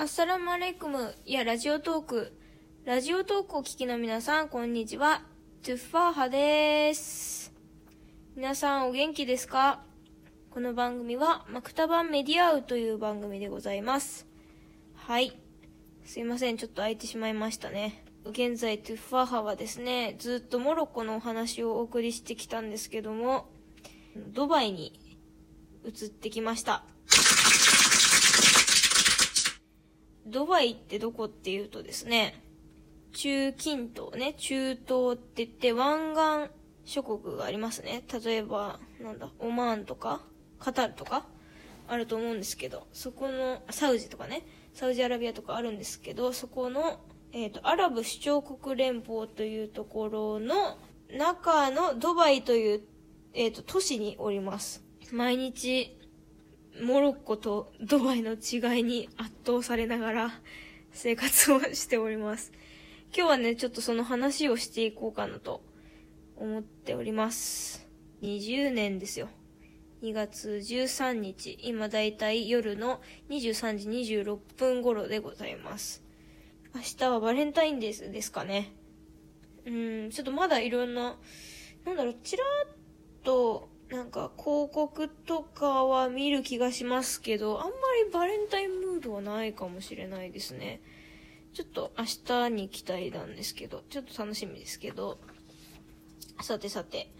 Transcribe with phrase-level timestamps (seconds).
[0.00, 2.32] アッサラムアレイクム、や、ラジオトーク。
[2.84, 5.22] ラジオトークを聞きの皆さん、こんにちは。
[5.64, 7.52] トゥッファーハです。
[8.36, 9.82] 皆さん、お元気ですか？
[10.50, 14.28] この番組は、マクタバンメディアウという番組でございます。
[14.94, 15.36] はい。
[16.04, 18.04] すいません、ちょっと空いてしまいましたね。
[18.24, 23.48] 現在、トゥッファーハはですね、ずっとモロッコのお話をお送りしてきたんですけども、
[24.14, 25.18] ドバイに
[25.84, 26.84] 移ってきました。
[30.30, 32.42] ドバイってどこっていうとですね、
[33.12, 36.52] 中近東ね、中東って言って湾岸
[36.84, 38.02] 諸国がありますね。
[38.24, 40.22] 例えば、なんだ、オマーンとか、
[40.58, 41.26] カタールとか、
[41.88, 47.00] あると思うんですけど、そこの、サウジとかね、サウジアラビアとかあるんですけど、そこの、
[47.32, 50.78] えっ、ー、と、アラブ首長国連邦というところの
[51.10, 52.82] 中のドバイという、
[53.34, 54.82] えっ、ー、と、都市におります。
[55.12, 55.97] 毎日、
[56.82, 60.30] モロッコとドバイの違いに圧倒されながら
[60.92, 62.52] 生活をしております。
[63.14, 65.62] 今日はね、ちょっとその話をしていこうかなと
[66.36, 67.88] 思っております。
[68.22, 69.28] 20年ですよ。
[70.02, 76.04] 2月13日、今だいたい夜の23時26分頃でございます。
[76.74, 78.72] 明日はバレンタインデーですかね。
[79.66, 81.16] うん、ちょっとまだいろんな、
[81.84, 82.68] なんだろう、ちらっ
[83.24, 87.72] となんか広告とかは見る気がしますけど、あんま
[88.04, 90.82] りバレンタインムードはないかもしれないですね。
[91.54, 95.18] ちょっと明日に期待なんですけど、ちょっと楽しみですけど。
[96.42, 97.10] さてさて。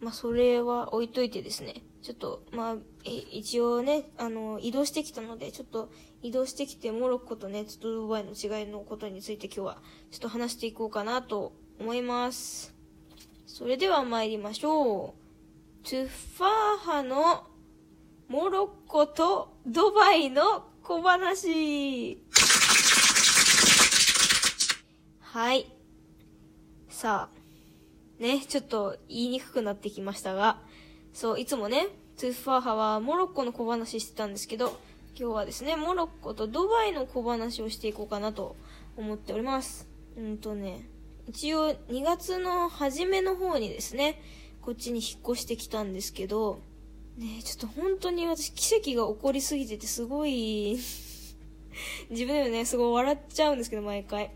[0.00, 1.82] まあ、それは置いといてですね。
[2.02, 5.90] ちょっと、まあ、え、一応ね、あの、移動してきたので、ちょっと
[6.22, 12.74] 移動してきて、モロッコとね、ちょっとドバイの違いのことについて今日は、ちょっと話していこうかなと思います。
[13.46, 15.23] それでは参りましょう。
[15.84, 17.44] トゥッファーハの
[18.28, 22.22] モロッコとドバイの小話。
[25.20, 25.70] はい。
[26.88, 30.62] さあ、ね、ちょっと言いにくくなってきましたが、
[31.12, 31.88] そう、いつもね、
[32.18, 34.80] トゥッファーハはモロッコの小話してたんですけど、
[35.14, 38.56] 今日はですね、モロッコとドバイの小話をしていこうかなと
[38.96, 39.86] 思っております。
[40.16, 40.88] うんとね、
[41.28, 44.22] 一応2月の初めの方にですね、
[44.64, 46.58] こっちに引っ越してきたんですけど、
[47.18, 50.78] ねちょっと本当に私奇跡が起こりすぎててすごい
[52.08, 54.30] 自分でもね、すごい笑っちゃうんですけど、毎回。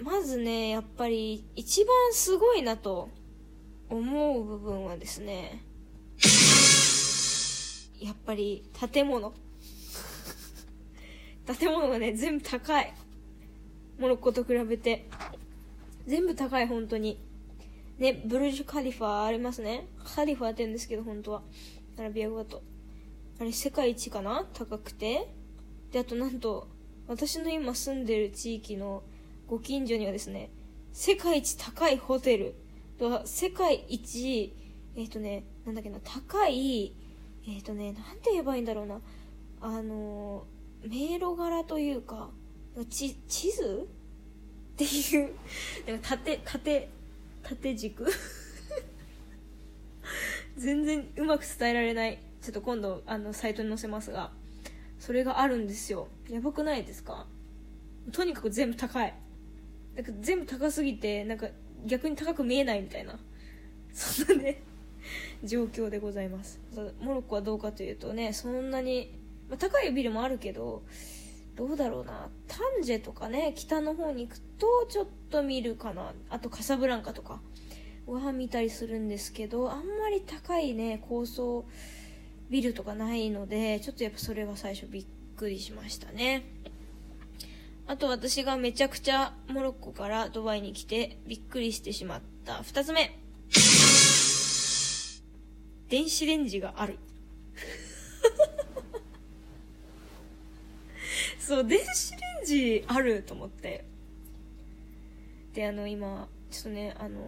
[0.00, 3.10] まずね、やっぱり一番すごいなと
[3.90, 5.62] 思う部分はですね、
[8.00, 9.34] やっぱり建物。
[11.58, 12.94] 建物がね、全部高い。
[13.98, 15.06] モロッコと比べて。
[16.06, 17.18] 全部高い、本当に。
[18.00, 19.86] ね、ブルジュ・カリファありますね。
[20.02, 21.42] カリファって言うんですけど、本当は。
[21.98, 22.62] アラビア語だと。
[23.38, 24.48] あれ、世界一かな？
[24.54, 25.28] 高くて。
[25.92, 26.66] で、あとなんと、
[27.06, 29.02] 私の今住んでる地域の
[29.46, 30.50] ご近所にはですね、
[30.92, 32.54] 世界一高いホテル
[32.98, 34.54] と、世界一、
[34.96, 36.94] えっ、ー、とね、なんだっけな、高い、
[37.46, 39.00] えっ、ー、とね、なんて言えばいいんだろうな。
[39.60, 40.46] あの
[40.82, 42.30] 迷路柄というか、
[42.88, 43.86] ち、地図？
[44.72, 45.34] っていう、
[45.86, 46.88] なんか縦、縦、
[47.42, 48.06] 縦軸。
[50.56, 52.18] 全然うまく伝えられない。
[52.42, 54.30] ちょっと今度あのサイトに載せますが。
[54.98, 56.08] それがあるんですよ。
[56.28, 57.26] やばくないですか？
[58.12, 59.14] とにかく全部高い。
[59.96, 61.48] なんか全部高すぎてなんか
[61.86, 63.18] 逆に高く見えないみたいな。
[63.94, 64.62] そんなね
[65.42, 66.60] 状況でございます。
[67.00, 69.18] モロッコはどうかというとねそんなに、
[69.48, 70.82] まあ、高いビルもあるけど
[71.56, 72.28] どうだろうな。
[72.48, 76.12] タンジェとかね北の方に行くとちょっと見るかな。
[76.28, 77.40] あとカサブランカとか。
[78.06, 81.64] は見たりするんですけどあんまり高いね高層
[82.48, 85.06] ビルとかないのでちょっとやっぱそれは最初びっ
[85.36, 86.44] くりしましたね。
[87.86, 93.18] あと私がめちゃくちゃモロッコからドバイに来てびっくりしてしまった2つ目。
[95.88, 96.98] 電子レンジがある
[101.50, 103.84] そう、電子レンジあると思って。
[105.52, 107.20] で、あの、今、ちょっとね、あの、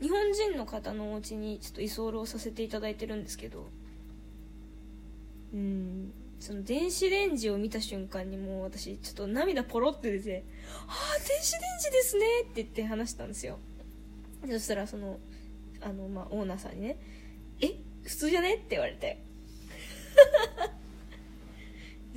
[0.00, 3.66] 日本人の方のお家にちょっと居候させていただいてるんですけど、
[5.52, 10.44] うん、その電子レンジを見た瞬間にもう私、ちょっと涙ポロって出て、
[10.86, 13.58] ああ、電子レンジですねって言って話したんですよ。
[14.48, 15.18] そしたら、その、
[15.80, 16.98] あの、まあ、オーナーさんにね、
[17.60, 17.74] え
[18.04, 18.54] 普通じゃね？
[18.54, 19.20] って言われて。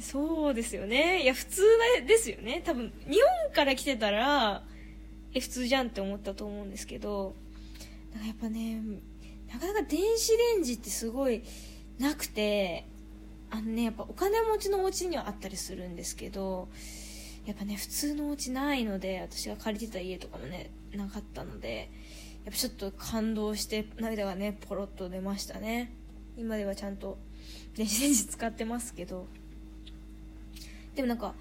[0.01, 1.23] そうですよね。
[1.23, 1.61] いや、普通
[2.05, 2.61] ですよね。
[2.65, 4.63] 多分、日本から来てたら、
[5.33, 7.35] え、普通じゃんって思ったと思うんですけど、
[8.13, 8.81] なんかやっぱね、
[9.51, 11.43] なかなか電子レンジってすごい
[11.99, 12.85] なくて、
[13.51, 16.69] あのね、やっぱお金持ちのお家にはあったりするんですけど、
[17.45, 21.89] やっぱね、普通のお家ないので、私が借りてた家とかもね、なかったので、
[22.45, 25.91] やっぱちょっと感動して涙がね、ポロッと出ましたね。
[26.37, 27.17] 今ではちゃんと
[27.75, 29.27] 電子レンジ使ってますけど。
[30.95, 31.33] でもなんか、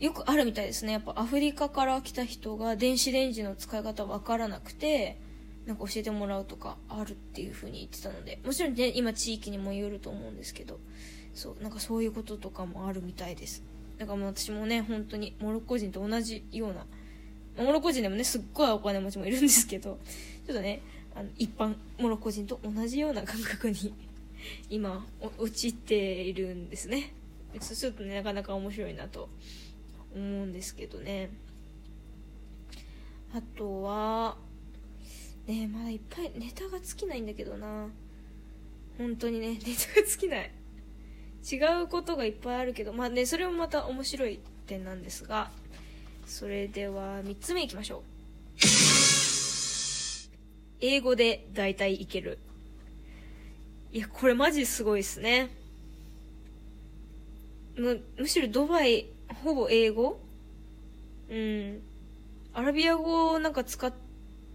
[0.00, 0.92] よくあるみたいですね。
[0.92, 5.18] やっぱアフリカから来た人が電子レンジの使い方わからなくて、
[5.66, 10.78] なんか教えてもらうとかあるっていう風に言ってたので、もちろんね、今地域にもよると思うんですけど、
[11.32, 13.62] そう、なんかそういうこととかもあるみたいです。
[13.98, 16.86] だからもう私もね、本当にモロッコ人と同じような、
[17.64, 19.98] モロッコ人でもね、すっごいお金持ちもいるんですけど、
[20.46, 20.82] ちょっとね、
[21.14, 23.94] あの一般モロッコ人と同じような感覚に
[24.68, 25.06] 今、
[25.38, 27.14] 陥っているんですね。
[27.60, 29.28] ちょっとね、なかなか面白いなと
[30.14, 31.30] 思うんですけどね。
[33.34, 34.36] あとは、
[35.46, 37.88] ねまだいっぱいネタが尽きないんだけどな。
[38.96, 40.50] 本当にね、ネタが尽きない。
[41.50, 45.50] 違うことがいっぱいあるけど、まあね、それもまた面白い点なんですが、
[46.26, 48.02] それでは3つ目いきましょう。
[50.80, 52.38] 英語で大体いける。
[53.92, 55.50] いや、これマジすごいっすね。
[57.76, 59.06] む、むしろドバイ、
[59.42, 60.20] ほぼ英語？
[61.30, 61.80] うん。
[62.52, 63.92] アラビア語なんか使っ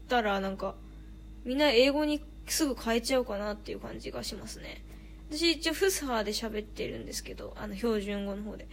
[0.08, 0.76] たら、なんか、
[1.44, 4.84] みんな英語にすぐ変えちゃうかなっていう感じがしますね。
[5.30, 8.68] 私一応フスハーで喋ってるんですけど、あの標準語の方で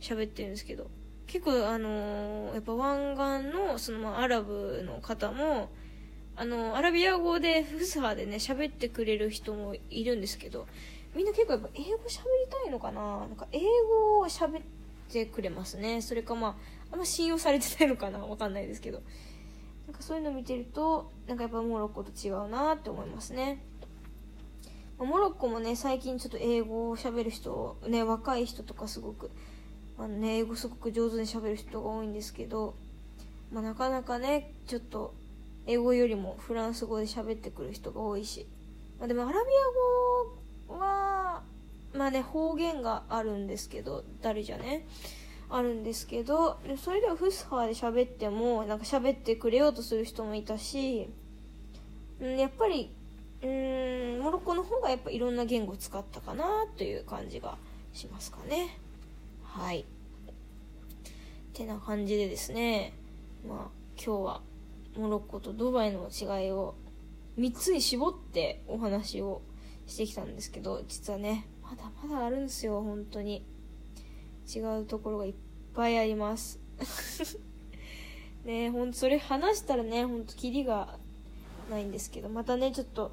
[0.00, 0.90] 喋ってるんですけど、
[1.26, 5.68] 結構あのー、やっぱ湾岸のそのまあアラブの方も、
[6.36, 10.66] あの、アラビア語でフスハーでね、喋ってくれる人もいるんですけど、
[11.18, 11.98] みんな結構やっぱ英語喋り
[12.62, 13.18] たいのかな？
[13.18, 14.62] なんか英語を喋っ
[15.10, 16.00] てくれますね。
[16.00, 16.54] それかまあ、
[16.92, 18.20] あんま信用されてないのかな？
[18.20, 19.02] わかんないですけど。
[19.88, 23.64] なんかそういうの見てると、なんかやっぱモロッコと違うなって思いますね。
[24.98, 29.32] モロッコもね、最近ちょっと英語を喋る人、ね、若い人とかすごく、
[29.98, 32.76] あね、英語すごく上手に喋る人が多いんですけど、
[33.50, 35.14] まあ、なかなかね、ちょっと、
[35.66, 38.46] 英語よりもフランス語で喋ってくる人が多いし、
[38.98, 39.38] まあ、でもアラビ
[40.68, 41.07] ア語は、
[41.98, 44.86] まあね、方言があるんですけど、誰じゃね、
[45.50, 51.10] あるんですけど、それではフスハーで喋っても、なんか喋ってくれようとする人もいたし、
[52.20, 52.90] うん、やっぱり
[53.42, 57.56] うーんモロッコの方がやっぱいろんな言語を使ったかなという感じが
[57.92, 58.78] しますかね。
[59.44, 59.84] はい。
[61.52, 62.92] てな感じでですね
[63.46, 63.58] まあ
[63.96, 64.40] 今日は
[64.96, 66.76] モロッコとドバイの違いを
[67.36, 69.42] 3つに絞ってお話を
[69.86, 73.44] してきたんですけど実はねまだまだあるんですよ本当に。
[74.54, 75.34] 違うところがいっ
[75.74, 76.58] ぱいあります。
[78.44, 80.98] ねほんとそれ話したらねほんとキリが
[81.70, 83.12] ないんですけどまたねちょっと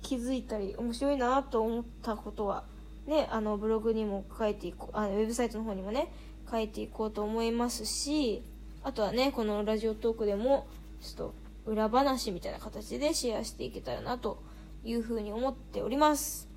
[0.00, 2.64] 気づいたり面白いなと思ったことは
[3.06, 6.10] ねあのブログにも書いていこうあウェブサイトの方にもね
[6.50, 8.42] 書いていこうと思いますし
[8.82, 10.66] あとはねこのラジオトークでも
[11.02, 11.34] ちょっと
[11.66, 14.42] 裏話みたいな形でシェアしていけたらなと
[14.84, 16.48] いうふうに思っております。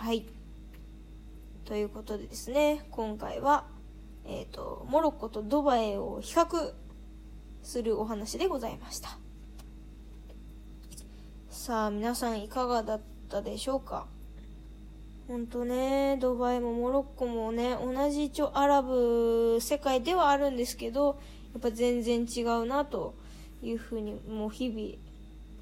[0.00, 0.24] はい。
[1.66, 3.66] ということでですね今回は
[4.24, 6.72] えっ、ー、とモロッコとドバイを比較
[7.62, 9.18] するお話でございました。
[11.50, 14.06] さあ、皆さんいかがだったでしょうか？
[15.28, 21.20] ほんとね、ドバイもモロッコもね、同じ一応アラブ世界ではあるんですけど、
[21.52, 23.14] やっぱ全然違うなと
[23.62, 24.98] いうふうに、もう日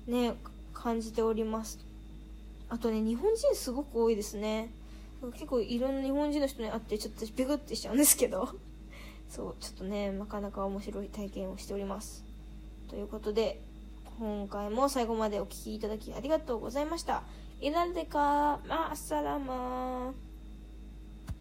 [0.06, 0.36] 々、ね、
[0.72, 1.88] 感じております。
[2.70, 4.70] あとね、日本人すごく多いですね。
[5.32, 8.48] 結構いろんな日本人の人に会ってちょっとビクってしちゃうんですけど。
[9.28, 12.25] そう、ちょっとね、なかなか面白い体験をしております。
[12.88, 13.60] ということで、
[14.18, 17.22] 今回も最後までお聴きいただきありがとうございました。
[17.60, 20.27] イラルデカ、マッサラマー。